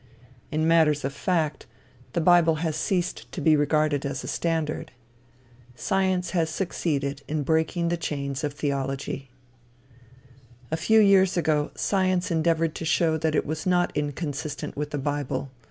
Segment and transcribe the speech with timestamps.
[0.51, 1.67] In matters of fact,
[2.13, 4.91] the bible has ceased to be regarded as a standard.
[5.75, 9.29] Science has succeeded in breaking the chains of theology.
[10.71, 14.97] A few years ago, Science endeavored to show that it was not inconsistent with the
[14.97, 15.51] bible.